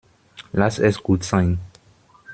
[0.51, 1.59] Lass es gut sein.